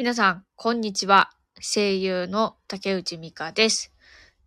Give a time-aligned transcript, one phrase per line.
[0.00, 1.32] 皆さん、こんにちは。
[1.60, 3.92] 声優の竹内美香です。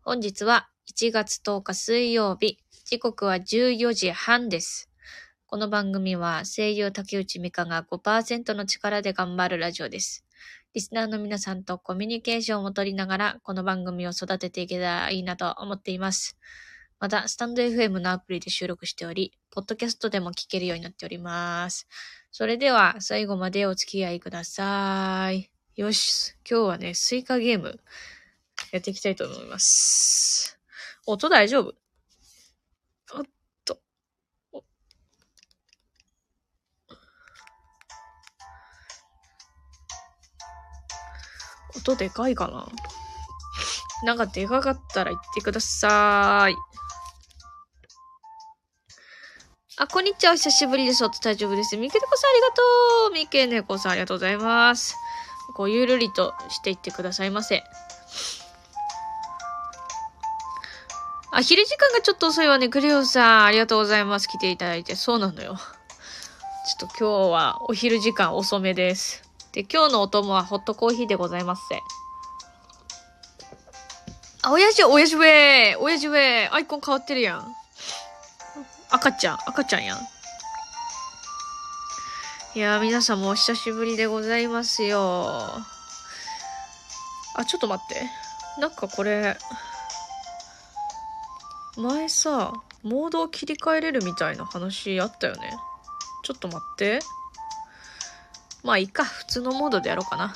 [0.01, 4.89] 本日は1月10日水曜日、時刻は14時半です。
[5.47, 10.23] この番組は声優竹内美香が5%の力で頑張るラジオです。
[10.73, 16.37] リスナーの皆さんとコミュニケーションを取りながら、この番組を育てていけたらいいなと思っています。
[17.01, 21.89] また、スタンド FM のアプリで収録しており、ポッドキャストでも聞けるようになっております。
[22.33, 25.51] それでは、最後までお付き合いください。
[25.75, 27.79] よし、今日はね、スイカゲーム、
[28.71, 30.57] やっていきたいと思います。
[31.05, 31.73] 音大丈夫？
[33.13, 33.23] おっ
[33.65, 33.81] と。
[41.75, 42.65] 音でかいかな？
[44.03, 46.55] なんかでかかったら言ってください。
[49.81, 50.33] あ、こんにちは。
[50.33, 51.03] お久しぶりです。
[51.03, 51.75] 音大丈夫です。
[51.75, 52.61] みけねこさんありがと
[53.09, 53.13] う。
[53.15, 54.95] みけねこさんありがとうございます。
[55.55, 57.63] こう、ゆるりとしていってくださいませ。
[61.31, 62.69] あ、昼時間がちょっと遅いわね。
[62.69, 64.27] クレオさん、ありがとうございます。
[64.27, 64.95] 来ていただいて。
[64.95, 65.55] そうなのよ。
[65.55, 69.23] ちょっと今日はお昼時間遅めです。
[69.51, 71.81] で、今日のお供はホットコーヒーでございますせ。
[74.43, 77.60] あ、親父、親父ウェイ親父ウェイアイコン変わってるやん。
[78.91, 79.99] 赤ちゃん、赤ちゃんやん。
[82.53, 85.63] いやー、皆さんもお久しぶりでございますよ。
[87.35, 88.09] あ、ちょっと待って。
[88.59, 89.37] なんかこれ、
[91.77, 92.51] 前さ、
[92.83, 95.57] モードを切り替えれるみたいな話あったよね。
[96.23, 96.99] ちょっと待って。
[98.63, 99.05] まあいいか。
[99.05, 100.35] 普通のモードでやろうかな。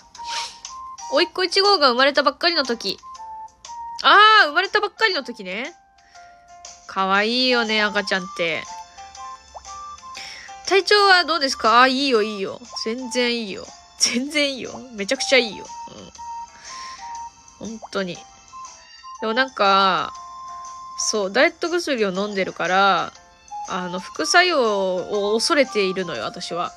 [1.12, 2.98] おいっ子1号が生まれたばっかりの時。
[4.04, 5.76] あー、生まれたばっかりの時ね。
[6.96, 8.64] かわいいよね、赤ちゃんって。
[10.66, 11.82] 体調はどうですか？
[11.82, 12.62] あ、いいよ、いいよ。
[12.86, 13.68] 全然いいよ。
[14.00, 14.80] 全然いいよ。
[14.94, 15.66] めちゃくちゃいいよ。
[17.62, 17.68] うん。
[17.68, 18.16] 本当に。
[19.20, 20.14] でもなんか、
[20.98, 23.12] そう、ダイエット薬を飲んでるから、
[23.68, 26.72] あの、副作用を恐れているのよ、私は。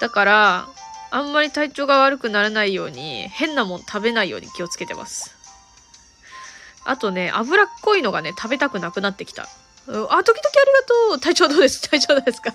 [0.00, 0.68] だから、
[1.12, 5.32] あんまり体調が悪くならないように、変なもん食べないように気をつけてます。
[6.84, 9.48] あとね、脂っこいのがね、食べたくなくなってきた。
[9.86, 11.20] うんあ、時々ありがとう。
[11.20, 11.80] 体調どうです？
[11.88, 12.54] 体調どうですか？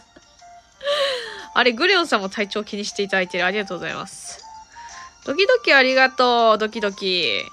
[1.54, 3.46] あれ、グレオンさんも体調気にしていただいてる。
[3.46, 4.44] ありがとうございます。
[5.26, 6.58] ドキドキありがとう。
[6.58, 7.44] ドキドキ。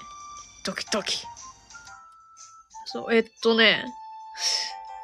[0.65, 1.25] ドキドキ。
[2.85, 3.85] そう、えっとね。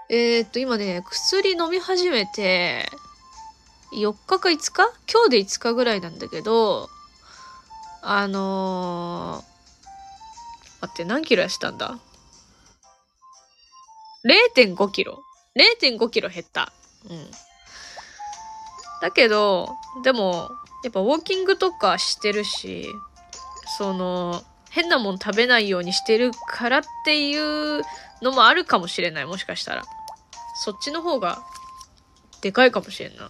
[0.10, 2.88] えーっと、今ね、薬飲み始めて、
[3.94, 4.92] 4日か5日？
[5.12, 6.90] 今日で5日ぐらいなんだけど、
[8.02, 9.53] あのー、
[10.84, 11.98] 待って、何キロ痩せたんだ
[14.58, 15.24] ?0.5 キロ
[15.82, 16.74] ？0.5キロ減った。
[17.10, 17.32] うん。
[19.02, 19.70] だけど、
[20.04, 20.50] でも、
[20.84, 22.86] やっぱウォーキングとかしてるし、
[23.78, 27.82] その、変なもん食べないようにしてるからっていう
[28.22, 29.84] のもあるかもしれない、もしかしたら。
[30.66, 31.42] そっちの方が、
[32.42, 33.30] でかいかもしれんな。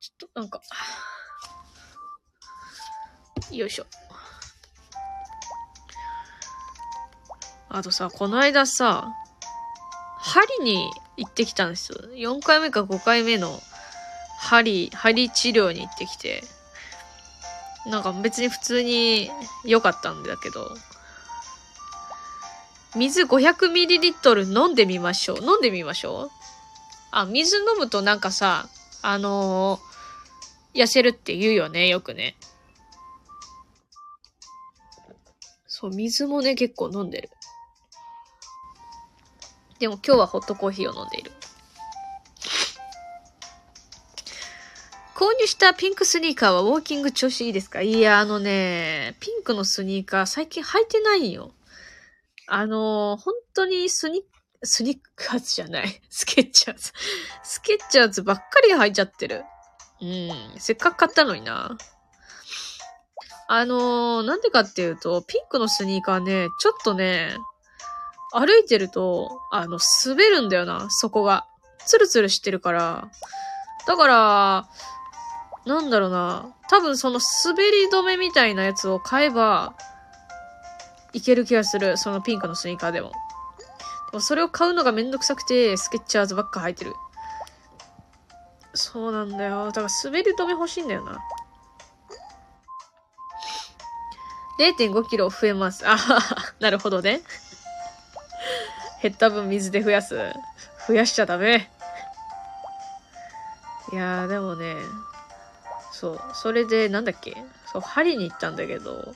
[0.00, 0.62] ちょっと、なんか、
[3.52, 3.86] よいしょ。
[7.68, 9.12] あとさ、この間さ、
[10.18, 11.98] 針に行ってきたんですよ。
[12.14, 13.60] 4回目か5回目の
[14.38, 16.42] 針、針治療に行ってきて、
[17.86, 19.30] なんか別に普通に
[19.64, 20.68] 良かったんだけど、
[22.94, 25.38] 水 500ml 飲んでみましょう。
[25.42, 26.30] 飲んでみましょう？
[27.10, 28.68] あ、水飲むとなんかさ、
[29.02, 29.92] あのー
[30.74, 32.34] 痩せるって言うよね、よくね。
[35.82, 37.28] そう、水もね、結構飲んでる。
[39.80, 41.32] でも今日はホットコーヒーを飲んでいる。
[45.16, 47.82] 購入したピンクスニーカーはウォーキング調子いいですか？
[47.82, 51.50] いや、あのね、ピンクのスニーカー最近履いてないんよ。
[52.46, 54.24] あの本当にスニ、
[54.62, 56.00] スニッカーズじゃない。
[56.10, 56.92] スケッチャーズ。
[57.42, 59.44] スケッチャーズばっかり履いちゃってる。
[60.00, 60.54] うん。
[60.58, 61.76] せっかく買ったのにな。
[63.54, 67.36] あのー、なんでかっていうと、ピンクのスニーカーね、ちょっとね、
[68.32, 71.46] 歩いてると、あの、滑るんだよな、そこが。
[71.84, 73.10] ツルツルしてるから。
[73.86, 74.68] だから、
[75.66, 76.54] なんだろうな。
[76.70, 79.74] 多分その滑り止めみたいなやつを買えば、
[81.12, 81.98] いける気がする。
[81.98, 83.12] そのピンクのスニーカーでも。
[84.12, 86.94] でもそれを買うのがめんどくさくて、スケッチャーズばっか履いてる。
[88.72, 89.66] そうなんだよ。
[89.66, 91.18] だから滑り止め欲しいんだよな。
[94.62, 95.84] 0.5キロ増えます。
[95.88, 97.22] あはは、なるほどね。
[99.02, 100.16] 減った分水で増やす。
[100.86, 101.68] 増やしちゃダメ。
[103.92, 104.76] いやーでもね、
[105.90, 107.34] そう、それでなんだっけ
[107.72, 109.12] そう、針に行ったんだけど、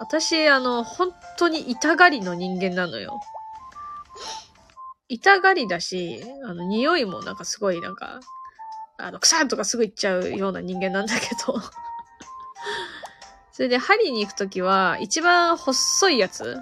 [0.00, 3.20] 私、あの、本当に痛がりの人間なのよ。
[5.08, 8.20] 痛がりだし、あの、匂いもなんかすごいなんか、
[8.98, 11.54] あの、臭いとかすぐ言っちゃうような人間なんだけど。
[13.54, 16.58] それで、針に行くときは、一番細いやつ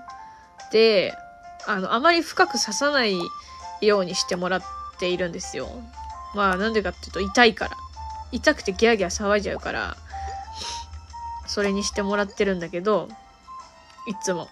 [0.73, 1.17] で、
[1.67, 3.19] あの、あまり深く刺さない
[3.81, 4.63] ようにしてもらっ
[4.99, 5.71] ているんですよ。
[6.35, 7.79] まあ、なんでかっていうと、痛いから。
[8.31, 9.97] 痛くてギャーギャー騒いじゃうから、
[11.47, 13.09] それにしてもらってるんだけど、
[14.07, 14.49] いつも。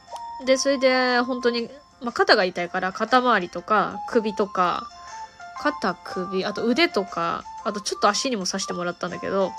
[0.47, 1.69] で、それで、本当に、
[2.01, 4.89] まあ、肩が痛いから、肩周りとか、首とか、
[5.59, 9.53] 肩、首、あと腕とか、あとちょっと足にも刺してもらったんだけど、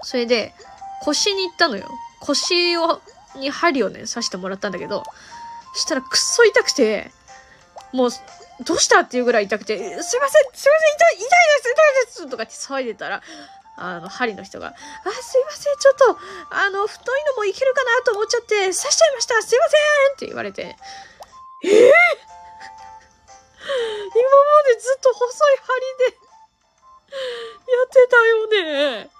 [0.00, 0.54] それで、
[1.04, 1.88] 腰に行ったのよ。
[2.20, 3.00] 腰を、
[3.36, 5.04] に針をね、刺してもらったんだけど、
[5.74, 7.10] したらくっそ痛くて、
[7.92, 8.10] もう、
[8.64, 11.28] どうしたっていうぐらい痛くて、すいません、すいません、痛い、痛いで
[11.62, 13.22] す、痛いですとかって騒いでたら、
[13.76, 14.72] あの、針の人が、あ、
[15.10, 16.18] すいません、ちょっと、
[16.50, 21.84] あの、太いのもいけるかなと思っちゃって、刺しちゃいましたすいませんって言われて、えー、今
[24.10, 26.16] までずっと細い針で
[27.72, 28.46] やってたよ
[29.04, 29.10] ね。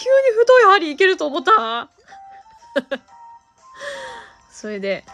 [0.00, 1.90] 急に太い針いけると思った
[4.50, 5.04] それで、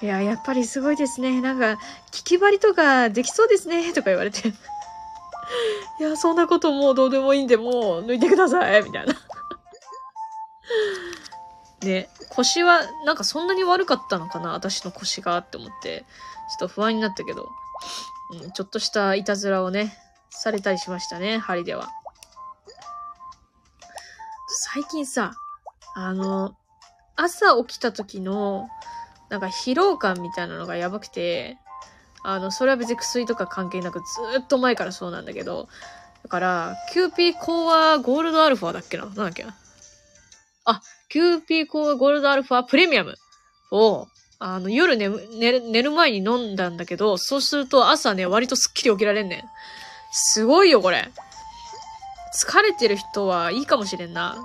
[0.00, 1.42] いや、やっぱりすごいですね。
[1.42, 1.78] なんか、
[2.10, 3.92] 聞き針とかできそうですね。
[3.92, 4.48] とか言われて。
[6.00, 8.82] いや、そんなこともうどうでもいいんで、もう抜いてください。
[8.82, 9.14] みたいな。
[11.82, 14.52] ね、腰は、なんかそんなに悪かったのかな？
[14.52, 16.04] 私の腰がって思って、
[16.50, 17.48] ちょっと不安になったけど、
[18.42, 19.96] うん、ちょっとしたいたずらをね、
[20.30, 21.90] されたりしましたね、針では。
[24.72, 25.34] 最近さ、
[25.94, 26.54] あの、
[27.16, 28.66] 朝起きた時の、
[29.28, 31.58] なんか疲労感みたいなのがやばくて、
[32.22, 34.04] あの、それは別に薬とか関係なくず
[34.38, 35.68] っと前からそうなんだけど、
[36.22, 39.04] だから、キューピーコーワゴールドアルファだっけな？
[39.04, 39.54] なんだっけな？
[40.64, 40.80] あ、
[41.10, 43.16] キューピーコーワゴールドアルファプレミアム
[43.70, 44.06] を、
[44.38, 49.42] あの、夜寝、寝寝る前に飲んだんだけど、そうすると朝ね、割とスッキリ起きられんねん。
[50.10, 51.10] すごいよ、これ。
[52.34, 54.36] 疲れてる人はいいかもしれんな。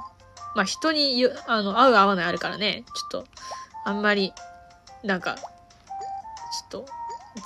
[0.56, 2.84] まあ、人にあの、合う合わないあるからね。
[3.12, 3.28] ちょっと、
[3.86, 4.34] あんまり、
[5.04, 5.44] なんか、ちょ
[6.66, 6.86] っと、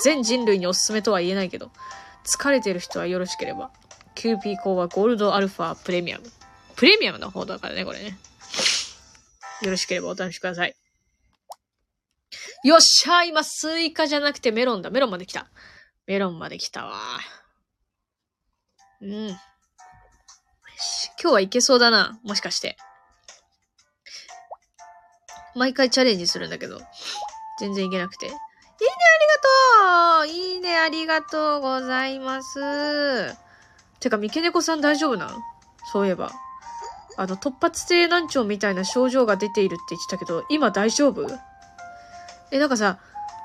[0.02, 1.72] 全人類におすすめとは言えないけど、
[2.26, 3.72] 疲れてる人はよろしければ、
[4.16, 6.24] キューピーコーワゴールドアルファプレミアム。
[6.76, 8.18] プレミアムの方だからね、これね。
[9.62, 10.76] よろしければお試しください。
[12.64, 14.90] よっしゃ今、スイカじゃなくてメロンだ。
[14.90, 15.48] メロンまで来た。
[16.08, 16.96] メロンまで来たわ。
[19.02, 19.38] うん。
[21.24, 22.20] 今日はいけそうだな。
[22.24, 22.76] もしかして。
[25.56, 26.82] 毎回チャレンジするんだけど、
[27.62, 28.26] 全然いけなくて。
[28.26, 28.38] いいね、
[30.26, 33.36] ありがとういいね、ありがとうございます。
[34.02, 35.28] てか、三毛猫さん大丈夫な？
[35.28, 35.42] ん
[35.94, 36.32] そういえば。
[37.16, 41.26] あの、突発性難聴みたいな症状が出ているって言ってたけど、今大丈夫？
[42.52, 43.00] え、なんかさ、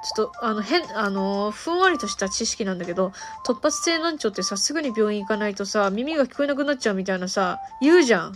[0.04, 3.12] ちょっと、あの、変、あのー、ふんわりとした知識なんだけど、
[3.44, 8.34] 突発性難聴ってさ、すぐに病院行かないとさ、耳が聞こえなくなっちゃうみたいなさ、言うじゃん。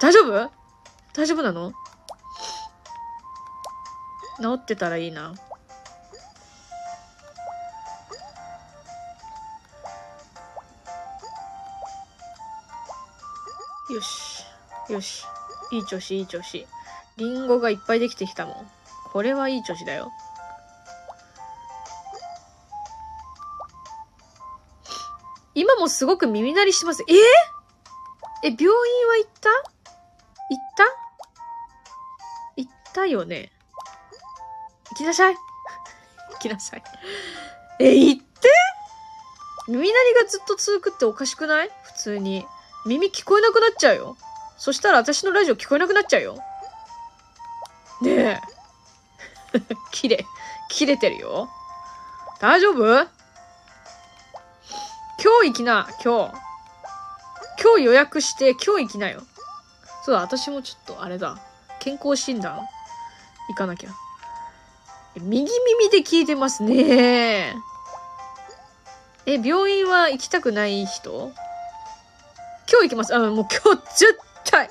[0.00, 0.50] 大丈夫？
[1.14, 1.72] 大丈夫なの？
[4.40, 5.34] 治ってたらいいな。
[13.90, 14.44] よし。
[14.88, 15.24] よし。
[15.72, 16.66] いい調子、いい調子。
[17.16, 18.70] リンゴがいっぱいできてきたもん。
[19.12, 20.10] これはいい調子だよ。
[25.80, 27.02] もすごく耳鳴りしてます。
[27.08, 28.70] ええ病院
[29.08, 29.50] は行った？
[29.50, 29.64] 行っ
[30.76, 30.84] た？
[32.56, 33.50] 行ったよね
[34.90, 35.34] 行きなさい。
[36.32, 36.82] 行きなさい。
[37.80, 38.48] え、行って？
[39.68, 41.70] 耳鳴りがずっと続くっておかしくない？
[41.82, 42.46] 普通に。
[42.86, 44.16] 耳聞こえなくなっちゃうよ。
[44.56, 46.38] そしたら私のラジオ聞こえなくなっちゃうよ。
[48.02, 48.40] ねえ。
[49.92, 50.24] 切れ、
[50.70, 51.50] 切れてるよ。
[52.40, 53.06] 大丈夫？
[55.22, 56.34] 今日行きな、今日。
[57.62, 59.22] 今日予約して今日行きなよ。
[60.02, 61.38] そうだ、私もちょっとあれだ。
[61.78, 62.58] 健康診断
[63.48, 63.90] 行かなきゃ。
[65.16, 67.54] 右耳で聞いてますね。
[69.26, 71.32] え、病院は行きたくない人？
[72.70, 73.14] 今日行きます。
[73.14, 74.70] あ、もう今日絶対。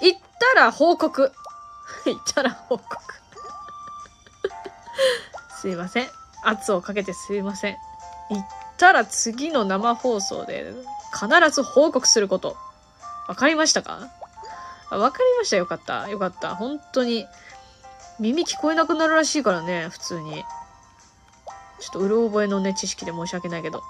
[0.00, 0.20] 行っ
[0.54, 1.32] たら報告。
[2.06, 2.96] 行ったら報告。
[5.60, 6.08] すいません。
[6.44, 7.76] 圧をかけてすいません。
[8.30, 10.72] 行ったら次の生放送で
[11.12, 12.56] 必ず報告すること。
[13.28, 14.10] わかりましたか？
[14.90, 15.56] わかりました。
[15.56, 16.08] よかった。
[16.08, 16.54] よかった。
[16.54, 17.26] 本当に。
[18.20, 20.44] 耳聞こえなくなるらしいからね、普通に。
[21.80, 23.82] ちょっとうる覚えのね、知識で申し訳ないけど。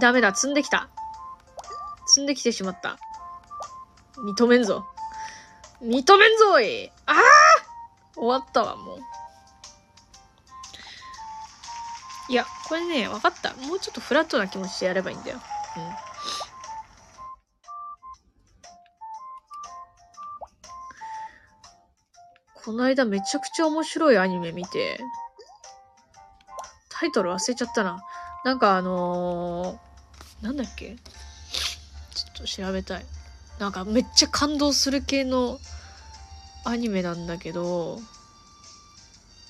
[0.00, 0.88] ダメだ、積んできた。
[2.06, 2.98] 積んできてしまった。
[4.36, 4.86] 認めんぞ。
[5.82, 7.14] 認めんぞいああ
[8.14, 8.98] 終わったわ、もう。
[12.28, 13.54] いや、これね、わかった。
[13.54, 15.38] もうちょっとフラットな気持ちでやればいいんだよ。
[15.76, 16.08] うん。
[22.64, 25.00] この間めちゃくちゃ面白いアニメ見て、
[26.90, 28.02] タイトル忘れちゃったな。
[28.44, 30.96] なんかあのー、なんだっけ？
[32.14, 33.06] ちょっと調べたい。
[33.58, 35.58] なんかめっちゃ感動する系の
[36.66, 38.00] アニメなんだけど、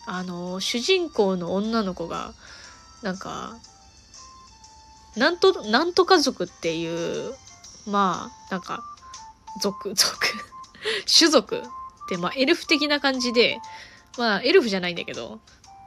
[0.06, 2.34] あのー、主人公の女の子が、
[3.02, 3.56] なんか、
[5.16, 7.34] なんと、なんとか族っていう、
[7.86, 8.82] まあ、なんか、
[9.60, 10.16] 族、 族、
[11.18, 11.62] 種族っ
[12.08, 13.58] て、まあ、エルフ的な感じで、
[14.16, 15.40] まあ、エルフじゃないんだけど、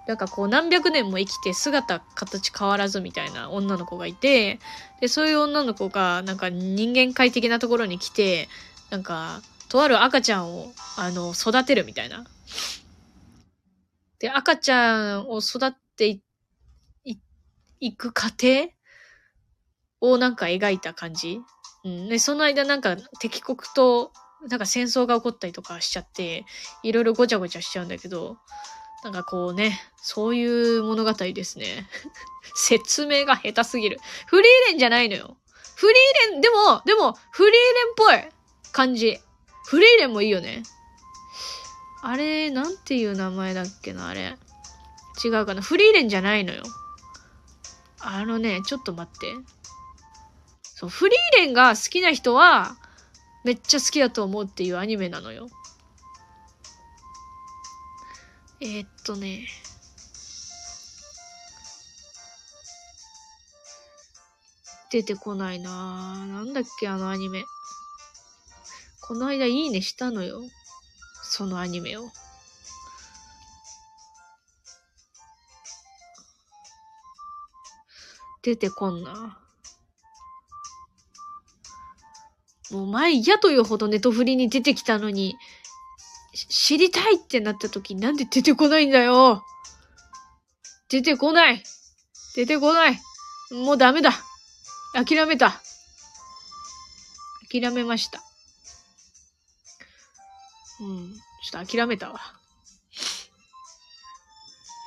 [0.08, 4.60] なんかこう何百年も生きて姿形変わらずみたいな女の子がいて、
[5.00, 8.50] で、そういう女の子がなんか人間界的なところに来て、
[8.90, 12.26] なんか、とある赤ちゃんを、あの、育てるみたいな。
[14.20, 16.22] で、赤ちゃんを育ってい、い、
[17.82, 18.70] いく過程
[20.00, 21.42] をなんか描いた感じ？
[21.84, 22.08] うん。
[22.08, 24.14] で、その間なんか敵国と
[24.48, 26.46] なんか戦争が起こったりとかしちゃって、
[26.84, 28.38] いろいろごちゃごちゃしちゃうんだけど、
[29.04, 31.88] なんかこうね、そういう物語ですね。
[32.56, 34.00] 説明が下手すぎる。
[34.28, 35.38] フリーレンじゃないのよ。
[35.76, 39.20] フリーレン、でも、でも、フリーレンっぽい感じ。
[39.66, 40.62] フリーレンもいいよね。
[42.04, 44.38] あれ、なんていう名前だっけな、あれ。
[45.24, 45.62] 違うかな。
[45.62, 46.64] フリーレンじゃないのよ。
[48.04, 49.36] あのね、ちょっと待って。
[50.64, 52.76] そう、フリーレンが好きな人は、
[53.44, 55.48] めっちゃ好きだと思うっていうアニメなのよ。
[58.60, 59.48] えー、っとね。
[64.92, 66.28] 出てこないなぁ。
[66.28, 67.44] なんだっけ、あのアニメ。
[69.02, 70.42] この間いいねしたのよ。
[71.24, 72.10] そのアニメを。
[78.44, 79.38] 出てこんな。
[82.72, 85.36] もう前嫌というほどネトフリに出てきたのに、
[86.34, 89.44] 知りたいってなった時なんで出てこないんだよ
[90.88, 91.62] 出てこない
[92.38, 93.00] 出てこない
[93.52, 94.12] もうダメだ
[94.94, 95.62] 諦めた
[97.52, 98.22] 諦めました。
[100.80, 101.14] うん。
[101.44, 102.41] ちょっと諦めたわ。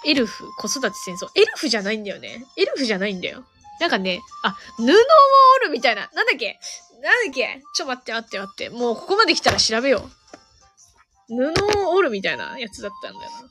[0.06, 1.28] エルフ、子育て戦争。
[1.34, 2.44] エルフじゃないんだよね。
[2.56, 3.44] エルフじゃないんだよ。
[3.80, 4.96] なんかね、あ、布を織
[5.66, 6.08] るみたいな。
[6.14, 6.58] なんだっけ？
[7.02, 7.62] なんだっけ？
[7.74, 8.70] ちょ、待って待って待って。
[8.70, 10.10] もうここまで来たら調べよう。
[11.28, 13.48] 布を織るみたいなやつだったんだよな。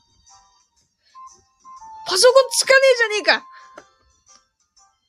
[2.06, 3.46] パソコンつかねえじゃねえか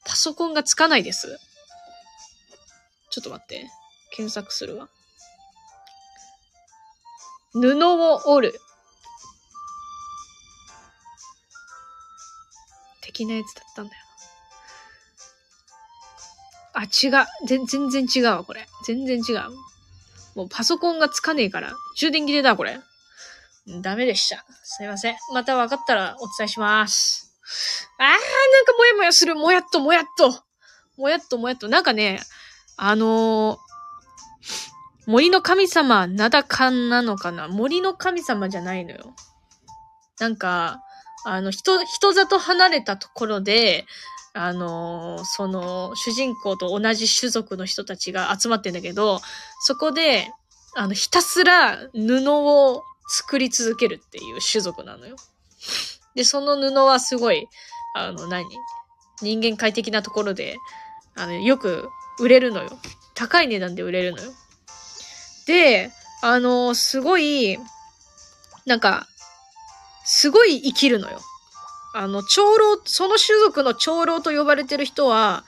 [0.07, 1.39] パソコンがつかないです。
[3.11, 3.69] ちょっと待って。
[4.11, 4.89] 検索するわ。
[7.53, 8.61] 布を織る。
[13.15, 14.03] 的なやつだったんだよ。
[16.75, 17.27] あ、違う。
[17.47, 18.67] 全然違うわ、これ。
[18.85, 19.51] 全然違う。
[20.35, 21.73] もうパソコンがつかねえから。
[21.97, 22.81] 充電切れだ、これ。
[23.81, 24.45] ダメでした。
[24.65, 25.17] すいません。
[25.33, 27.33] また分かったらお伝えします。
[27.99, 28.19] あー、なん
[28.65, 29.37] かもやもやする。
[29.37, 30.45] もやっともやっと。
[30.97, 31.69] もやっともやっと。
[31.69, 32.21] なんかね、
[32.77, 33.65] あのー
[35.07, 37.47] 森の神様、ナダカンなのかな？
[37.47, 39.15] 森の神様じゃないのよ。
[40.19, 40.81] なんか、
[41.25, 43.87] あの、人、人里離れたところで、
[44.37, 49.21] あのその、主人公と同じ種族の人たちが集まってんだけど、
[49.61, 50.31] そこで、
[50.75, 55.17] あの、ひたすら布を作り続けるっていう種族なのよ。
[56.17, 57.49] で、その布はすごい、
[57.95, 58.45] あの、何？
[59.23, 60.57] 人間界的なところで、
[61.17, 61.89] あの、よく
[62.19, 62.71] 売れるのよ。
[63.15, 64.33] 高い値段で売れるのよ。
[65.47, 67.59] で、あの、すごい、
[68.67, 69.07] なんか、
[70.05, 71.21] すごい生きるのよ。
[71.95, 75.45] あの、長老、その種族の長老と呼ばれてる人は、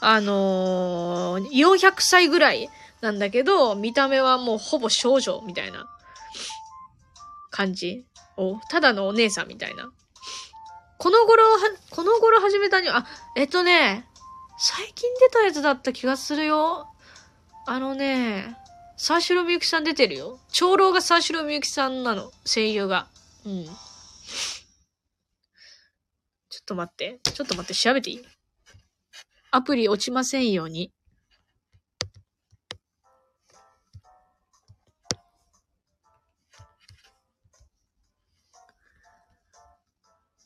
[0.00, 2.68] あのー、400歳ぐらい
[3.00, 5.86] なんだけど、見た目はもうほぼ少女みたいな
[7.50, 8.04] 感じ。
[8.36, 9.92] お、ただのお姉さんみたいな。
[10.98, 11.58] この頃は、
[11.90, 13.06] この頃始めたには、あ、
[13.36, 14.06] えっとね、
[14.58, 16.88] 最近出たやつだった気がするよ。
[17.66, 18.56] あのね、
[18.96, 20.38] 沢城みゆきさん出てるよ。
[20.52, 22.30] 長老が沢城みゆきさんなの。
[22.44, 23.08] 声優が。
[23.44, 23.66] うん。
[26.64, 27.20] ちょっと待って。
[27.24, 28.24] ちょっと待って、調べていい？
[29.50, 30.92] アプリ落ちませんように。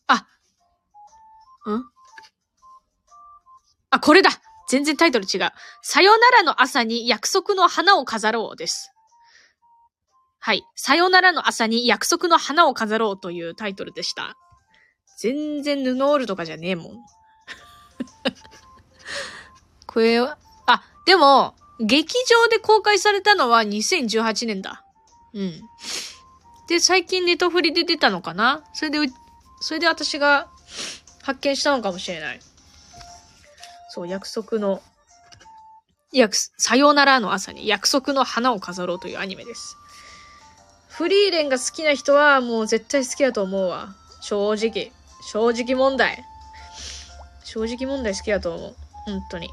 [0.09, 0.27] あ、
[1.71, 1.85] ん？
[3.91, 4.31] あ、これだ
[4.69, 5.51] 全然タイトル違う。
[5.83, 8.91] さよならの朝に約束の花を飾ろうです。
[10.39, 10.63] はい。
[10.75, 14.35] さよならの朝に約束の花を飾ろうというタイトルでした。
[15.17, 16.93] 全然布織るとかじゃねえもん。
[19.87, 24.85] これは、あ、でも、劇場で公開されたのは2018年だ。
[25.33, 25.63] うん。
[26.69, 28.65] で、最近ネトフリで出たのかな？
[28.73, 28.99] それで、
[29.61, 30.49] それで私が
[31.23, 32.41] 発見したのかもしれない。
[33.91, 34.83] そう、約束の、
[36.13, 39.77] 約、さようならの朝に約束の花を飾ろうというアニメです。
[40.89, 43.95] フリーレンが好きな人はもう絶対好きだと思うわ。
[44.23, 44.93] 正直。
[45.27, 46.25] 正直問題。
[47.43, 48.77] 正直問題好きだと思う。
[49.07, 49.51] 本当に。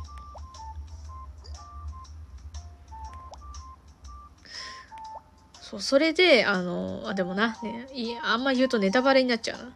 [5.61, 9.73] そう、それで、あの、あ、でもな、ね、いあんま言うとネタバレになっちゃうな。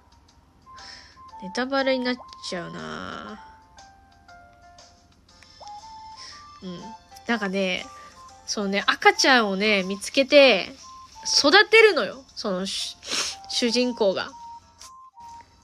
[1.41, 2.15] ネタバレになっ
[2.47, 3.43] ちゃうな
[6.61, 6.79] うん。
[7.25, 7.85] なんかね、
[8.45, 10.69] そのね、赤ちゃんをね、見つけて、
[11.39, 12.23] 育てるのよ。
[12.35, 14.29] その、主人公が。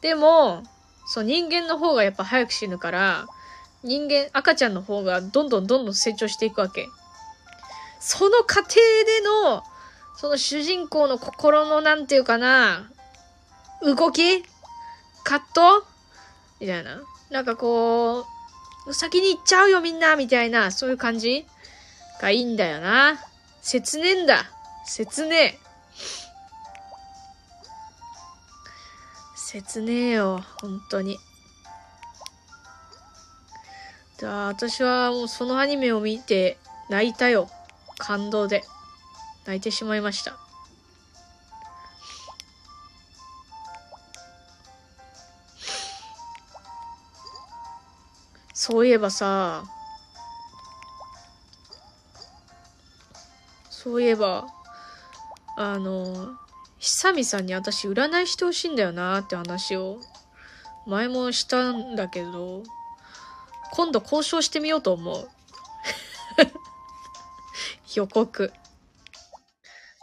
[0.03, 0.63] でも、
[1.07, 3.25] そう、人間の方がやっぱ早く死ぬから、
[3.83, 6.89] 人間、赤ちゃんの方がどんどんどんどん成長していくわけ。
[8.01, 9.63] その過程での、
[10.17, 12.91] その主人公の心のなんていうかな、
[13.81, 14.43] 動き
[15.23, 15.87] 葛藤
[16.59, 17.01] みたいな。
[17.29, 18.25] なんかこ
[18.85, 21.45] う、先に行っちゃうよみんなみたいな、そういう感じ
[22.21, 23.17] がいいんだよな。
[23.61, 24.51] 切ねえんだ。
[24.85, 25.59] 切ねえ。
[29.53, 30.43] 切ねえよ。
[30.61, 31.19] 本当に。
[34.19, 36.57] だ私はもうそのアニメを見て
[36.89, 37.47] 泣いたよ。
[37.99, 38.63] 感動で。
[39.45, 40.39] 泣いてしまいました。
[48.55, 49.65] そういえばさ、
[53.69, 54.47] そういえば、
[55.57, 56.39] あの、
[56.83, 60.01] 久々に私占いしてほしいんだよなって話を、
[60.85, 62.61] 前もしたんだけど、
[63.71, 65.29] 今度交渉してみようと思う。
[67.95, 68.51] 予告。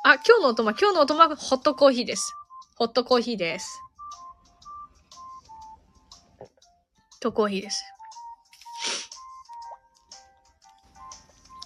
[0.05, 2.35] あ、今日のおとま、今日のおとま、ホットコーヒーです。
[2.77, 3.83] ホットコーヒーです。
[6.38, 6.49] ホッ
[7.21, 7.85] トコーヒーです。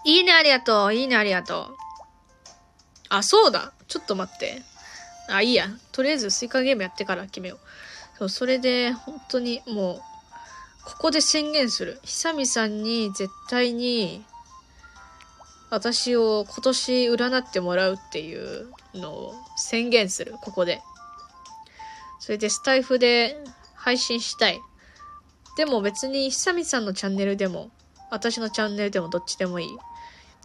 [0.06, 0.92] いいね、ありがとう。
[0.92, 1.76] いいね、ありがとう。
[3.10, 3.72] あ、そうだ。
[3.86, 4.73] ちょっと待って。
[5.28, 5.68] あ、いいや。
[5.92, 8.18] とりあえずスイカゲームやってから決めよう。
[8.18, 10.02] そう、それで、本当にもう、
[10.84, 12.00] ここで宣言する。
[12.04, 14.24] 久美さんに絶対に、
[15.70, 20.34] 私を今年占ってもらうっていうのを宣言する。
[20.40, 20.82] ここで。
[22.20, 23.36] それでスタイフで
[23.74, 24.60] 配信したい。
[25.56, 27.70] でも別に久美さんのチャンネルでも、
[28.10, 29.68] 私のチャンネルでもどっちでもいい。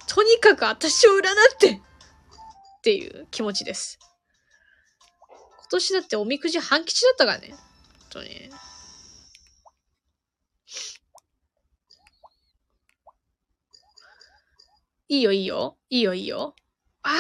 [0.08, 1.80] とにかく私を占ってっ
[2.82, 4.00] ていう気持ちです。
[5.72, 7.50] 今年だっておみくじ半吉だったからね。
[7.50, 7.60] 本
[8.10, 8.50] 当に。
[15.10, 15.78] いいよいいよ。
[15.92, 16.56] いいよいいよ。
[17.04, 17.14] ああ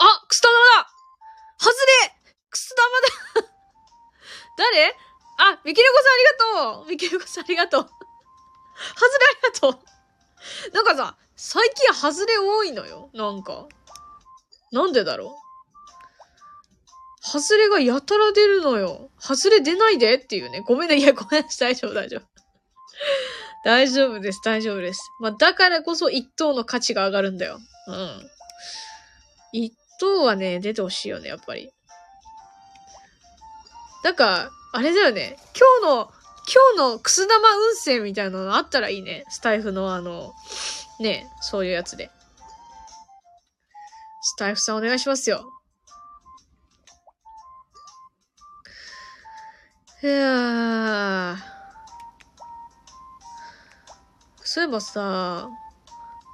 [0.00, 0.88] あくす玉だ
[1.58, 2.14] 外れ
[2.50, 2.72] くす
[3.34, 3.48] 玉だ
[4.56, 5.07] 誰？
[5.38, 7.96] あ、ミケルコさんありがとうミケルコさんありがとう外れ
[9.26, 9.78] ありがと
[10.72, 13.10] うなんかさ、最近外れ多いのよ。
[13.14, 13.66] なんか。
[14.70, 15.48] なんでだろう
[17.28, 19.10] 外れがやたら出るのよ。
[19.18, 20.60] 外れ出ないでっていうね。
[20.60, 20.96] ごめんね。
[20.96, 21.74] いや、ごめんなさい。
[21.74, 22.22] 大丈夫、大丈夫。
[23.64, 25.00] 大丈夫です、大丈夫です。
[25.20, 27.58] まあ、だからこそ一等の価値が上がるんだよ。
[27.88, 28.30] うん。
[29.52, 31.70] 一等はね、出てほしいよね、やっぱり。
[34.04, 35.36] なんか、あれだよね。
[35.56, 36.12] 今日の、
[36.76, 39.24] 今日のくす玉運勢みたいなのあったらいいね。
[39.28, 40.32] スタイフのあの、
[41.00, 42.10] ね、そういうやつで。
[44.20, 45.44] スタイフさんお願いしますよ。
[50.02, 51.36] いや。
[54.44, 55.48] そういえばさ、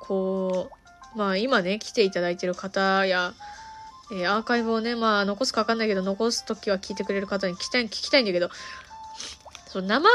[0.01, 0.71] こ
[1.15, 3.35] う、まあ今ね、来ていただいてる方や、
[4.13, 8.51] えーアーカイブをね、まあ残すかわかんないけど、残すときは聞いてくれる方に聞きたい、聞きたいんだけど、
[9.67, 10.09] そう生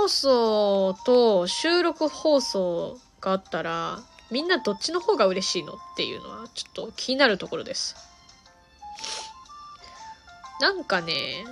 [0.00, 7.94] 放送と収録放送があったら、みんなどっちの方が嬉しいのっていうのはちょっと気になるところです。
[10.60, 11.44] なんかね、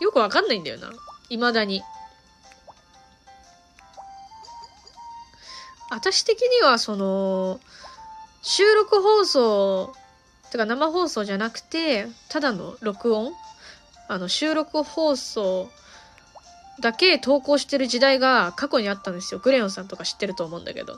[0.00, 0.90] よくわかんないんだよな。
[1.28, 1.82] 未だに。
[5.90, 7.60] 私的にはその、
[8.42, 9.94] 収録放送、
[10.54, 13.32] てか生放送じゃなくて、ただの録音？
[14.06, 15.68] あの、収録放送
[16.78, 19.40] だけ投稿してる時代が過去にあったんですよ。
[19.40, 20.96] グレヨンさんとか知ってると思うんだけど。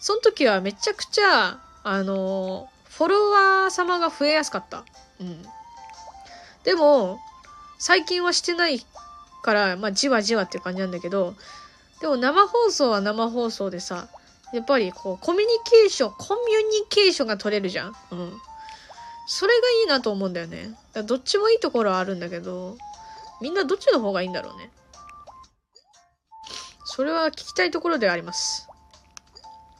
[0.00, 4.84] その時はめちゃくちゃ、あの、フォロワー様が増えやすかった。
[5.20, 5.42] うん。
[6.64, 7.18] でも、
[7.78, 8.80] 最近はしてない
[9.42, 11.34] から、まあ、じわじわっていう感じなんだけど、
[12.00, 14.08] でも生放送は生放送でさ、
[14.54, 17.96] やっぱりこう、コミュニケーション、コミュニケーションが取れるじゃん。
[18.12, 18.32] うん。
[19.26, 20.74] それがいいなと思うんだよね。
[20.92, 22.76] だどっちもいいところはあるんだけど、
[23.40, 24.70] みんなどっちの方がいいんだろうね。
[26.84, 28.68] それは聞きたいところではあります。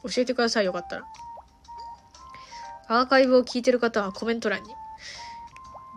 [0.03, 1.05] 教えてください、よかったら。
[2.87, 4.69] アーカイブを聞いてる方はコメント欄に。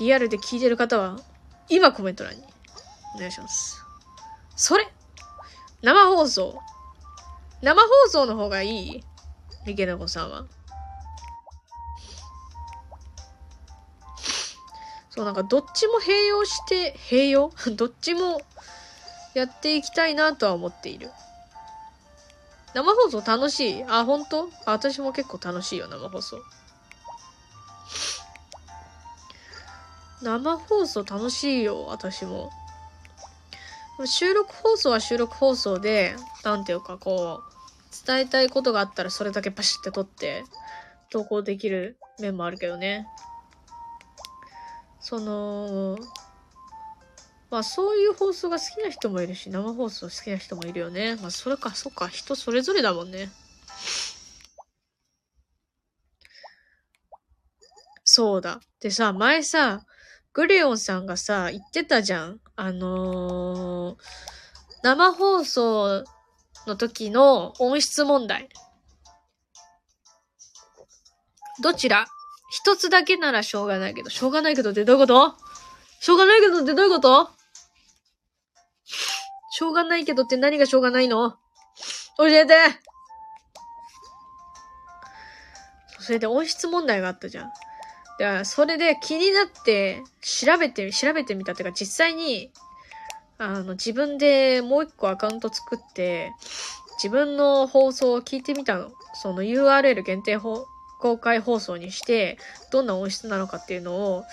[0.01, 1.19] リアルで聞いてる方は、
[1.69, 2.43] 今コメント欄に。
[3.17, 3.83] お願いします。
[4.57, 4.89] それ
[5.83, 6.59] 生放送。
[7.63, 9.05] 生放送の方がいい？
[9.67, 10.45] ミケナコさんは。
[15.19, 17.53] そう、なんかどっちも併用して、併用？
[17.75, 18.41] どっちも
[19.35, 21.11] やっていきたいなとは思っている。
[22.73, 23.85] 生放送楽しい？
[23.89, 24.49] あ、本当？
[24.65, 26.41] あ、私も結構楽しいよ、生放送。
[30.23, 32.53] 生放送楽しいよ、私も。
[34.05, 40.45] 収録放送は収録放送で、なんていうかこう、伝えたいことがあったらそれだけパシって撮って、
[41.11, 43.09] 投稿できる面もあるけどね。
[45.09, 45.97] その、
[47.51, 51.17] まあそういう放送が好きな人もいるし、生放送好きな人もいるよね。
[51.17, 53.31] まあそれか、そっか、人それぞれだもんね。
[58.05, 58.61] そうだ。
[58.81, 59.87] でさ、前さ、
[60.35, 62.41] グレオンさんがさ、言ってたじゃん。
[62.55, 63.97] あのー、
[64.83, 66.05] 生放送
[66.67, 68.51] の時の音質問題。
[71.63, 72.05] どちら？
[72.51, 75.35] 一つだけならしょうがないけど、しょうがないけどってどういうこと？
[76.01, 77.31] しょうがないけどってどういうこと？
[79.51, 81.37] しょうがないけどって何がしょうがないの？
[82.17, 82.55] 教えて
[86.01, 87.45] それで音質問題があったじゃん。
[87.45, 92.51] だから、それで気になって調べて、調べてみたっていうか、実際に、
[93.37, 96.33] あの、自分でもう一個アカウント作って、
[96.97, 98.91] 自分の放送を聞いてみたの。
[99.15, 100.37] その URL 限定
[100.99, 102.39] 公開放送にして、
[102.71, 104.25] どんな音質なのかっていうのを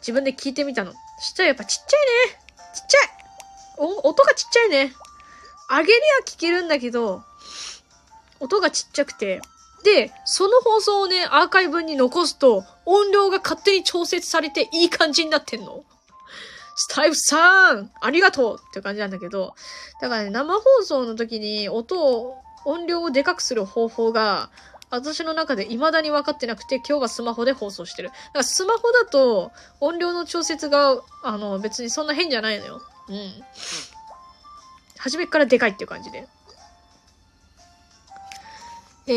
[0.00, 0.92] 自分で聞いてみたの。
[1.20, 2.40] そしたらやっぱちっちゃいね
[2.74, 3.10] ちっちゃい
[3.78, 4.92] お、音がちっちゃいね。
[5.68, 7.22] 上げりゃ聞けるんだけど、
[8.40, 9.40] 音がちっちゃくて、
[9.84, 15.84] で、その放送をね、アーカイブに残すと、音量が勝手に調節されていい感じになってんの。
[16.76, 19.54] スタイフさんありがとうって感じなんだけど、
[20.00, 24.50] だからね、生放送の時に音を、音量をでかくする方法が、
[24.90, 28.08] 私の中で未だに分かってなくて、今日はスマホで放送してる。
[28.08, 32.82] だからスマホだと、音量の調節が、あの、別にそんな変じゃないのよ。
[33.08, 33.32] うん。
[34.98, 36.26] 初めからでかいっていう感じで。
[39.06, 39.12] え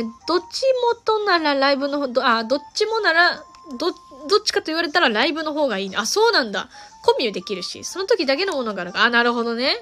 [0.00, 0.62] ー、どっち
[0.94, 3.44] もとならライブの方、あ、どっちもなら、
[3.78, 3.92] ど、
[4.28, 5.96] どっちかと言われたらライブの方がいいね。
[5.98, 6.70] あ、そうなんだ。
[7.02, 9.04] コミュできるし、その時だけのものがあるか。
[9.04, 9.76] あ、なるほどね。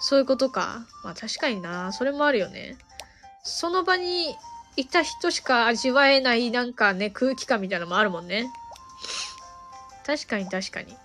[0.00, 0.86] そういうことか。
[1.04, 1.92] まあ確かにな。
[1.92, 2.76] それもあるよね。
[3.44, 4.36] その場に
[4.76, 8.50] いた人しか味わえないなんかね、空気感みたいなのもあるもんね。
[10.06, 10.96] 確かに確かに。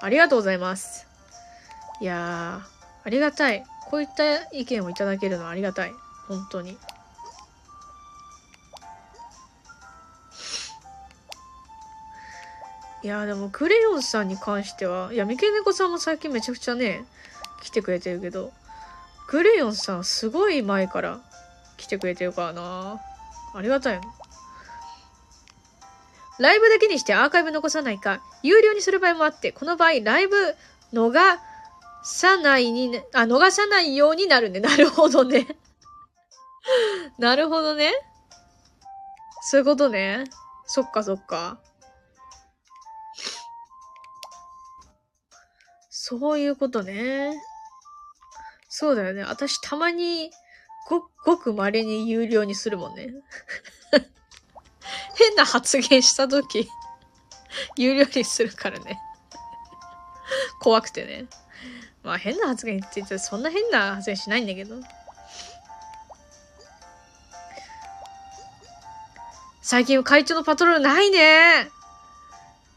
[0.00, 1.06] ありがとうございます。
[2.00, 3.64] いやー、ありがたい。
[3.86, 5.92] こういった意見をいただけるのはありがたい。
[6.28, 6.76] 本当に。
[13.02, 17.04] いやでもクレヨンさんに関しては、いや、三毛猫さんも最近めちゃくちゃね、
[17.62, 18.52] 来てくれてるけど、
[19.26, 21.20] クレヨンさんすごい前から
[21.76, 23.00] 来てくれてるからな
[23.54, 24.02] ありがたいの。
[26.38, 30.36] ライブだけにしてアーカイブ残さないか、有料にする場合もあって、この場合、ライブ
[30.92, 31.12] 逃
[32.02, 34.60] さないに、あ、逃さないようになるね。
[34.60, 35.46] なるほどね。
[37.18, 37.92] なるほどね。
[39.42, 40.24] そういうことね。
[40.66, 41.60] そっかそっか。
[45.90, 47.34] そういうことね。
[48.68, 49.22] そうだよね。
[49.22, 50.32] 私たまに、
[50.88, 53.08] ご、ごく稀に有料にするもんね。
[55.16, 56.68] 変な発言したとき、
[57.76, 59.00] 有料にするからね。
[60.60, 61.26] 怖くてね。
[62.02, 64.76] まあ変な発言って言ってそんな変な発言しないんだけど。
[69.62, 71.70] 最近会長のパトロールないね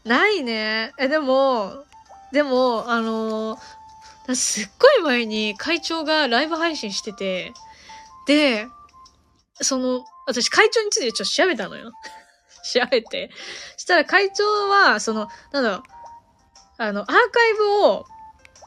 [0.04, 0.94] ないね。
[0.98, 1.84] え、でも、
[2.32, 7.52] でも、あのー、すっごい前に会長がライブ配信してて、
[8.28, 8.68] で、
[9.54, 11.90] その、私会長についてちょっと調べたのよ。
[12.70, 13.30] 調べて。
[13.78, 15.82] したら会長は、その、なんだろう、
[16.76, 18.06] あの、アーカイブを、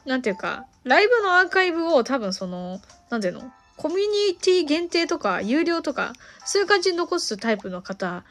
[0.04, 3.98] なんていうか、ライブのアーカイブを多分その、なんていうのコミュ
[4.30, 6.12] ニティ限定とか、有料とか、
[6.44, 8.24] そういう感じに残すタイプの方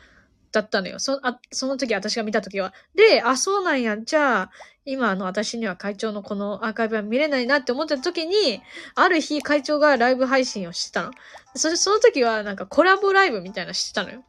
[0.51, 0.99] だったのよ。
[0.99, 2.73] そあその時、私が見た時は。
[2.95, 3.97] で、あ、そうなんや。
[3.97, 4.51] じゃあ、
[4.85, 8.61] 今、あの、私には会長のこのアーカイブは見れないなって思ってた時に、
[8.95, 11.11] ある日、会長がライブ配信をしてたの。
[11.55, 14.23] それ、その時は、なんかコラボライブみたいなしてたのよ。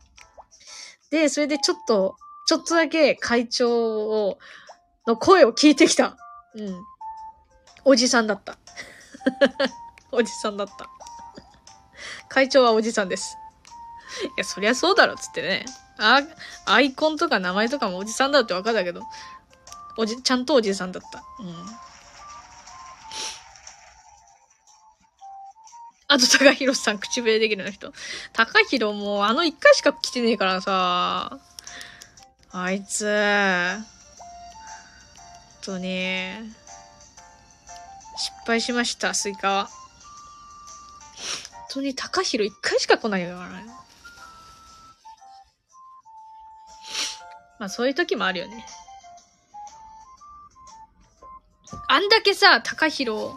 [1.10, 4.38] で、それでちょっと、ちょっとだけ会長を、
[5.06, 6.16] の声を聞いてきた。
[6.54, 6.82] うん。
[7.84, 8.58] おじさんだった。
[10.12, 10.88] おじさんだった。
[12.28, 13.36] 会長はおじさんです。
[14.36, 15.64] いや、そりゃそうだろ、つってね。
[15.98, 16.22] あ、
[16.66, 19.02] アイコンとか名前とかもおじさんだってわかったけど、
[19.96, 21.22] おじ、ちゃんとおじさんだった。
[21.40, 21.54] うん。
[26.08, 27.92] あと、高弘さん、口笛できるの人。
[28.32, 31.38] 高弘もう、あの一回しか来てねえからさ。
[32.50, 33.86] あいつ、本
[35.62, 36.34] 当に、
[38.18, 39.64] 失敗しました、スイカは。
[39.64, 39.72] 本
[41.70, 43.81] 当に高弘一回しか来ないからね。
[47.62, 48.66] まあそういう時もあるよね。
[51.86, 53.36] あんだけさ、高弘、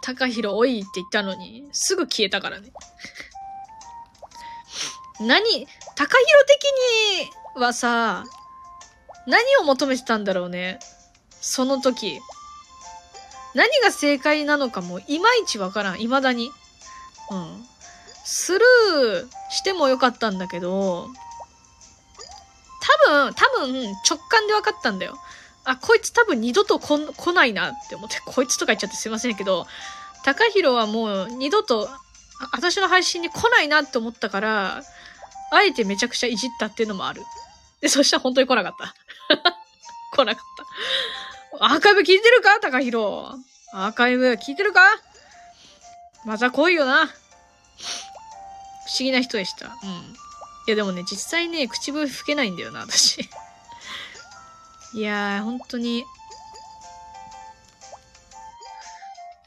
[0.00, 2.72] 高弘おいって言ったのに、すぐ消えたからね。
[5.20, 6.64] 何、高弘的
[7.58, 8.24] にはさ、
[9.26, 10.78] 何を求めてたんだろうね。
[11.42, 12.18] その時。
[13.52, 15.98] 何が正解なのかもいまいちわからん。
[15.98, 16.50] 未だに。
[17.30, 17.66] うん。
[18.24, 21.10] スルーしてもよかったんだけど、
[23.08, 25.18] 分、多分直感で分かったんだよ。
[25.64, 29.66] あ、こいつ多分二度と来ないなって思って、こいつとか言っちゃってすいませんけど、
[30.24, 31.88] 高弘はもう二度と、
[32.52, 34.82] 私の配信に来ないなって思ったから、
[35.50, 37.22] あえてめちゃくちゃいじったっていうのもある。
[37.80, 38.94] で、そしたら本当に来なかった。
[40.12, 40.44] 来なかっ
[41.58, 41.66] た。
[41.66, 42.60] アーカイブ聞いてるか？
[42.60, 43.36] 高弘。
[43.72, 44.80] アーカイブ聞いてるか？
[46.24, 47.06] また来いよな。
[47.06, 47.14] 不思
[49.00, 49.66] 議な人でした。
[49.66, 50.16] うん。
[50.66, 53.28] いやでもね、実際ね、口笛吹けないんだよな、私。
[54.94, 56.04] いやー、本当に。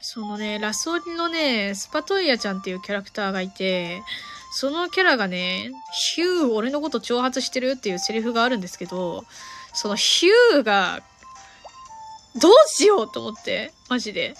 [0.00, 4.02] そのね、ラスオリのね、スパトイヤちゃんっていうキャラクターがいて、
[4.52, 9.24] そのキャラがね、ヒュー、俺のこと挑発してるっていうセリフがあるんですけど、
[9.74, 11.02] そのヒューが、
[12.40, 14.34] どうしようと思って、マジで。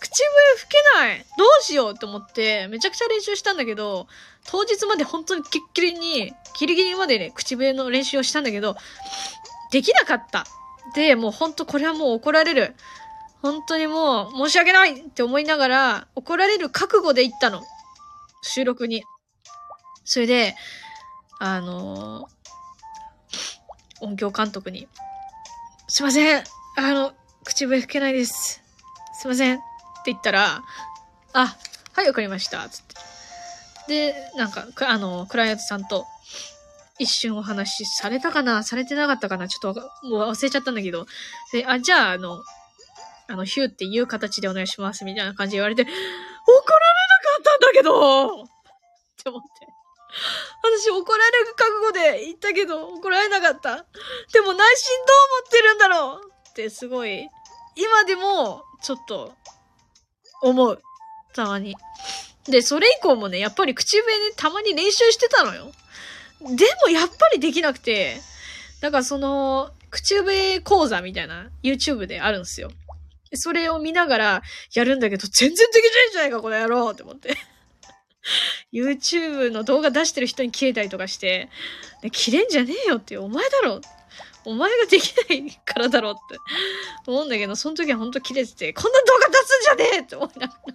[0.00, 4.08] 口笛吹けないどうしようと思って、めちゃくちゃ練習したんだけど、
[4.46, 8.76] 当日まで本当にキッキリに、ギリギリまでね、口笛の練習をしたんだけど、
[9.70, 10.46] できなかった。
[10.94, 12.74] で、もう本当これはもう怒られる。
[13.42, 17.62] 本当にもう申し訳ないって思いながら、怒られる覚悟で行ったの。
[18.42, 19.04] 収録に。
[20.04, 20.56] それで、
[21.38, 24.88] あのー、音響監督に、
[25.88, 26.44] すいません。
[26.76, 27.12] あの、
[27.44, 28.62] 口笛吹けないです。
[29.14, 29.69] すいません。
[30.00, 30.62] って言ったら、
[31.32, 31.56] あ、
[31.92, 32.68] はい、わかりました。
[32.68, 32.94] つって。
[34.12, 36.06] で、なんか、あの、クライアントさんと
[36.98, 38.62] 一瞬お話しされたかな？
[38.62, 39.48] されてなかったかな？
[39.48, 41.06] ちょっともう忘れちゃったんだけど。
[41.52, 42.42] で、あ、じゃあ、あの、
[43.28, 48.46] あの、ヒューっていう形でお願いします、みたいな感じで言われて、怒られなかったんだけどっ
[49.22, 49.48] て思って。
[50.62, 53.76] 私怒られる覚悟で言ったけど、怒られなかった。
[54.32, 56.32] でも内心どう思ってるんだろう？
[56.50, 57.28] ってすごい、
[57.76, 59.34] 今でも、ちょっと、
[60.42, 60.82] 思う。
[61.34, 61.76] たまに。
[62.44, 65.72] で、それ以降もね、やっぱり口笛でたまに練習してたのよ。
[66.40, 68.20] でもやっぱりできなくて、
[68.80, 72.70] だからその、口笛講座みたいな YouTube であるんですよ。
[73.34, 74.42] それを見ながら
[74.74, 77.36] やるんだけど、全然できないんじゃないか、この野郎って思って。
[78.72, 81.48] YouTube の動画出してる人に切れたりとかして、
[82.12, 83.80] 切れんじゃねえよってお前だろ
[84.44, 86.38] お前ができないからだろうって
[87.06, 90.74] 思うんだけど、その時はほんと切れてて、こんな動画出すんじゃねえって思いながら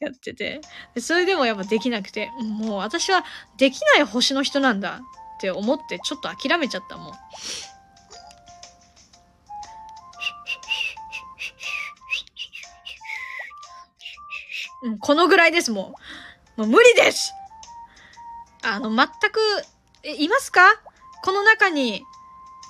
[0.00, 0.60] やってて。
[1.00, 3.24] それでもやっぱできなくて、もう私は
[3.56, 5.00] できない星の人なんだ
[5.36, 7.14] って思ってちょっと諦めちゃったもん。
[14.82, 15.94] うん、このぐらいです、も
[16.56, 16.60] う。
[16.62, 17.34] もう無理です
[18.62, 19.40] あの、全く、
[20.02, 20.60] え、いますか？
[21.22, 22.04] この中に、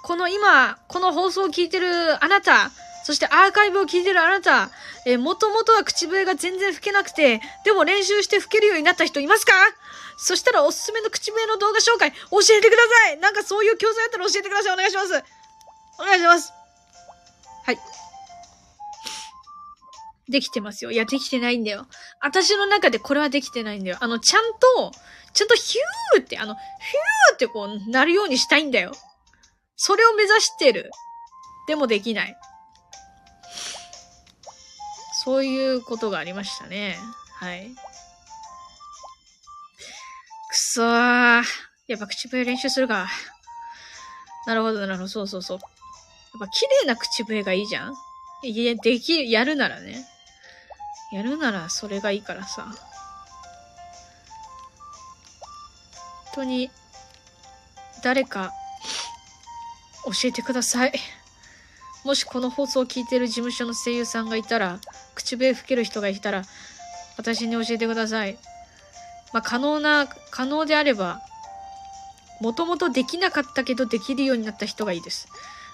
[0.02, 2.70] この今、この放送を聞いてるあなた、
[3.04, 4.70] そしてアーカイブを聞いてるあなた、
[5.06, 9.52] えー、もともとは口笛が全然吹けなくて、でも練習して吹けるようになった人いますか？
[10.22, 12.16] そしたらおすすめの口笛の動画紹介教
[12.58, 15.24] えてくださいなんかそういう教材あったら教えてくださいお願いします
[15.98, 16.52] お願いします
[17.64, 17.78] はい。
[20.28, 20.90] できてますよ。
[20.92, 21.86] いや、できてないんだよ。
[22.20, 23.96] 私の中でこれはできてないんだよ。
[24.00, 24.42] あの、ちゃん
[24.76, 24.92] と、
[25.32, 26.64] ちゃんとヒューって、あの、ヒュー
[27.46, 28.92] ってこう、なるようにしたいんだよ。
[29.76, 30.90] それを目指してる。
[31.66, 32.36] でもできない。
[35.24, 36.98] そういうことがありましたね。
[37.36, 37.70] はい。
[40.50, 41.42] くそー。
[41.86, 43.08] やっぱ口笛練習するか。
[44.46, 45.08] なるほど、なるほど。
[45.08, 45.58] そうそうそう。
[45.58, 47.94] やっぱ綺麗な口笛がいいじゃん
[48.42, 50.04] いや、できる、やるならね。
[51.12, 52.74] やるならそれがいいからさ。
[56.26, 56.70] 本当に、
[58.02, 58.52] 誰か、
[60.04, 60.92] 教えてください。
[62.04, 64.80] もしこの放送を聞いてる事務所の声優さんがいたら、
[65.14, 66.44] 口笛吹ける人がいたら、
[67.18, 68.38] 私に教えてください。
[69.32, 71.20] まあ、可能な、可能であれば、
[72.40, 75.28] もともとできなかったけどできるようになった人がいいです。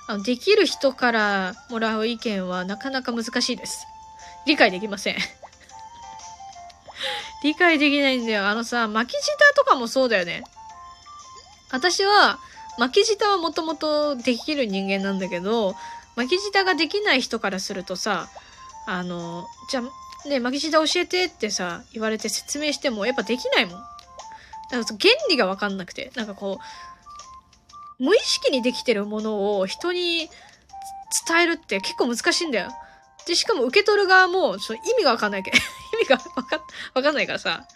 [0.09, 3.87] あのできる人からもらう意見はなかなか難しいです。
[4.47, 5.17] 理解できません。
[7.45, 8.49] 理解できないんだよ。
[8.49, 10.43] あのさ、巻き舌とかもそうだよね。
[11.71, 12.39] 私は、
[12.79, 15.75] 巻き舌はもともとできる人間なんだけど、
[16.15, 18.29] 巻き舌ができない人からするとさ、
[18.87, 19.83] あの、じゃ
[20.25, 23.75] あ、ね、巻き舌教えてってさ、言われて説明してもやっぱできないもん。
[23.75, 24.97] だから原
[25.29, 26.59] 理がわかんなくて、なんかこ
[27.99, 30.29] う、無意識にできてるものを人に
[31.27, 32.71] 伝えるって結構難しいんだよ。
[33.27, 35.57] で、しかも受け取る側も、ちょ意味がわかんないけど、
[35.99, 36.61] 意味がわか、
[36.95, 37.67] わかんないからさ、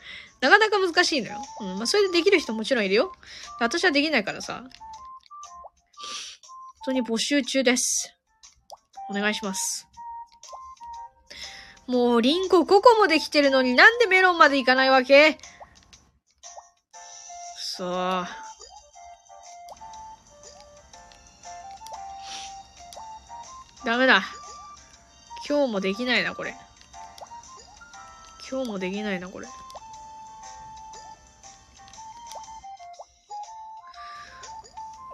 [0.41, 1.39] なかなか難しいのよ。
[1.61, 1.77] うん。
[1.77, 3.13] まあ、それでできる人もちろんいるよ。
[3.59, 4.63] 私はできないからさ。
[4.63, 4.71] 本
[6.87, 8.17] 当に募集中です。
[9.11, 9.87] お願いします。
[11.87, 15.37] もう、リンゴ5個もできてるのになんでメロンまでいかないわけ？
[17.59, 18.27] そう。
[23.85, 24.23] ダメだ。
[25.49, 26.55] 今日もできないな、これ。
[28.49, 29.49] 今日もできないな、これ。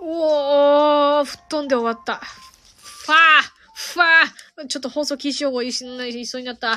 [0.08, 2.18] おー、吹っ飛んで終わった。
[2.18, 3.16] ファー
[3.74, 6.76] ふわーちょっと放送禁止用語言いそうになった。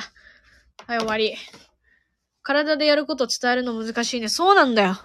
[0.96, 1.36] い、終わり。
[2.42, 4.28] 体でやること伝えるの難しいね。
[4.28, 4.96] そうなんだよ。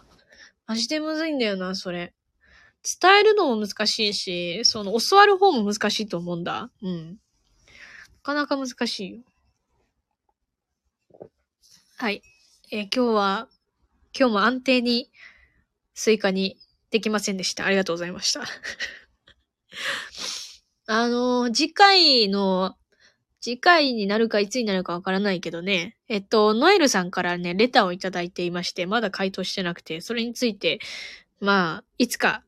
[0.65, 2.15] マジでむずいんだよな、それ。
[2.99, 6.71] 伝えるのも難しいし、その、教わる方も難しいと思うんだ。
[6.81, 7.09] うん。
[7.11, 7.17] な
[8.23, 9.19] かなか難しいよ。
[11.97, 12.23] はい。
[12.71, 13.49] えー、今日は、
[14.17, 15.11] 今日も安定に、
[15.93, 16.57] スイカに
[16.95, 17.65] できませんでした。
[17.65, 18.45] ありがとうございました。
[20.87, 22.77] あの、次回の、
[23.41, 25.97] 次回になるかいつになるかわからないけどね。
[26.07, 30.79] えっと、ノエルさんからね、レターをいただいていまして、まだ回答してなくて、それについて、
[31.41, 32.43] まあ、いつか、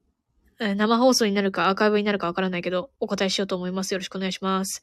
[0.60, 3.92] 生放送になるかアーカイブになるかわからないけど、お答えしようと思います。
[3.94, 4.82] よろしくお願いします。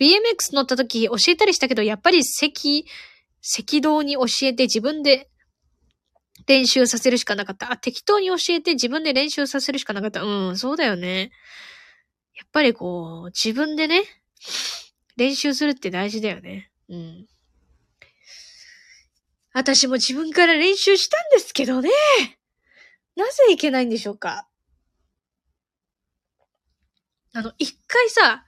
[0.00, 2.84] BMX 乗った時教えたりしたけど、やっぱり赤、
[3.60, 5.30] 赤道に教えて自分で
[6.46, 7.72] 練習させるしかなかった。
[7.72, 10.22] あ、適当に教えて自分で練習させるしかなかった。
[10.22, 11.30] うん、そうだよね。
[12.36, 14.02] やっぱりこう、自分でね、
[15.16, 16.70] 練習するって大事だよね。
[16.88, 17.26] うん。
[19.52, 21.90] 私も自分から練習したんですけどね。
[23.16, 24.48] なぜいけないんでしょうか
[27.32, 28.44] あの、一回さ、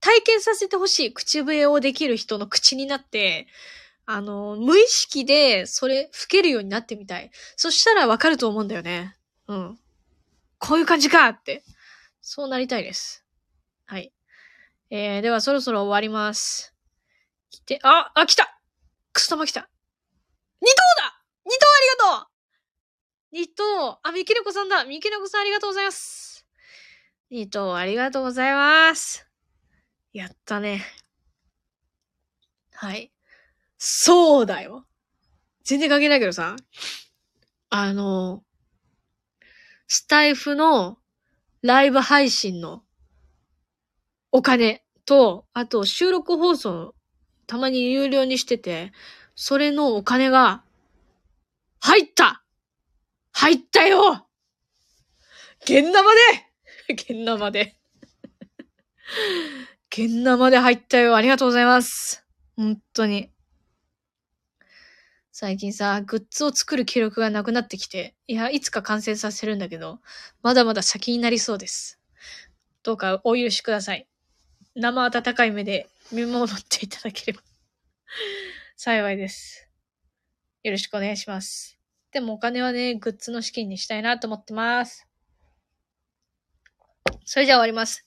[0.00, 3.46] 体験させてほしい口笛をできる人の口になって、
[4.06, 7.30] あの、無意識でそれ吹けるようになってみたい。
[7.56, 9.16] そしたらわかると思うんだよね。
[9.48, 9.78] うん。
[10.58, 11.64] こういう感じかって。
[12.20, 13.24] そうなりたいです。
[13.86, 14.12] はい。
[14.90, 16.74] えー、ではそろそろ終わります。
[17.50, 18.54] 来て、あ、あ、来た
[19.14, 19.70] くす玉来た
[20.60, 22.28] 二頭だ二頭ありがとう
[23.32, 26.46] 二頭あ、みきねこさんだみきねこさんありがとうございます
[27.30, 29.26] 二頭ありがとうございます
[30.12, 30.84] やったね。
[32.72, 33.13] はい。
[33.86, 34.86] そうだよ。
[35.62, 36.56] 全然関係ないけどさ。
[37.68, 38.42] あの、
[39.86, 40.96] スタイフの
[41.60, 42.82] ライブ配信の
[44.32, 46.94] お金と、あと収録放送、
[47.46, 48.90] たまに有料にしてて、
[49.34, 50.64] それのお金が、
[51.78, 52.42] 入った
[53.32, 54.26] 入ったよ
[55.60, 56.02] 現生
[56.88, 57.76] で 現生で
[59.92, 61.16] 現生で入ったよ。
[61.16, 62.24] ありがとうございます。
[62.56, 63.33] 本当に。
[65.36, 69.98] 最近さ、グッズを作る記録がなくなってきて、いや、いつか完成させるんだけど、
[70.42, 71.98] まだまだ先になりそうです。
[72.84, 74.06] どうかお許しください。
[74.76, 77.42] 生温かい目で見守っていただければ
[78.76, 79.68] 幸いです。
[80.62, 81.80] よろしくお願いします。
[82.12, 85.08] でもお金はね、グッズの資金にしたいなと思ってます。
[87.24, 88.04] それじゃあ終わります。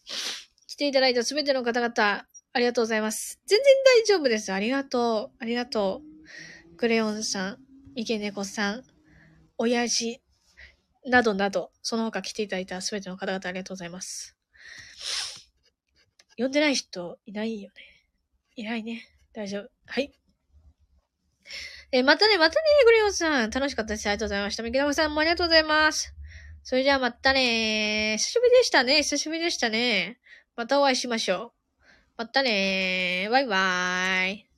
[0.66, 3.42] 来ていただいたすべての方々、ありがとうございます。
[3.46, 4.54] 全然大丈夫です。
[4.54, 5.36] ありがとう。
[5.40, 6.07] ありがとう。
[6.78, 7.58] クレヨンさん、
[7.96, 8.84] イケネコさん、
[9.58, 10.22] 親父、
[11.06, 14.36] などなど、その他来ていただいたすべての方々ありがとうございます。
[16.38, 17.76] 呼んでない人いないよね。
[18.56, 19.08] いないね。
[19.34, 19.70] 大丈夫。
[19.88, 20.12] はい。
[21.92, 23.50] えまたね、またね、クレヨンさん。
[23.50, 24.08] 楽しかったです。
[24.08, 24.64] ありがとうございました。
[24.64, 26.14] ミキナコさんもありがとうございます。
[26.64, 28.98] それじゃあまたね久しぶりでしたね。
[28.98, 30.20] 久しぶりでしたね。
[30.56, 31.84] またお会いしましょう。
[32.18, 34.57] またねバイバーイ。